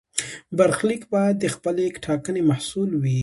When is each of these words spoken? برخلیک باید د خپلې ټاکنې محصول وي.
برخلیک 0.57 1.01
باید 1.13 1.35
د 1.39 1.45
خپلې 1.55 1.85
ټاکنې 2.05 2.41
محصول 2.49 2.89
وي. 3.03 3.19